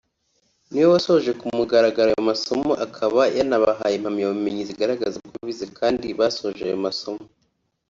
ni 0.71 0.79
we 0.83 0.87
wasoje 0.93 1.31
ku 1.39 1.45
mugaragaro 1.57 2.09
aya 2.11 2.27
masomo 2.31 2.71
akaba 2.85 3.21
yanabahaye 3.37 3.93
impamyabumenyi 3.97 4.61
zigaragaza 4.69 5.17
ko 5.29 5.37
bize 5.47 5.65
kandi 5.79 6.05
basoje 6.19 6.61
ayo 6.67 6.79
masomo 6.87 7.23